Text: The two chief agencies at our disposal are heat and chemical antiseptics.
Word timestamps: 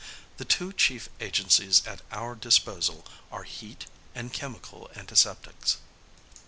The 0.37 0.45
two 0.45 0.73
chief 0.73 1.09
agencies 1.19 1.85
at 1.85 2.01
our 2.11 2.33
disposal 2.33 3.05
are 3.31 3.43
heat 3.43 3.85
and 4.15 4.33
chemical 4.33 4.89
antiseptics. 4.95 5.77